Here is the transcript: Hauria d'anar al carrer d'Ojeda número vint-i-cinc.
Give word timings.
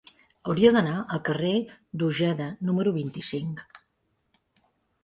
Hauria 0.51 0.69
d'anar 0.75 0.95
al 1.17 1.21
carrer 1.27 1.51
d'Ojeda 2.03 2.49
número 2.71 2.95
vint-i-cinc. 2.97 3.65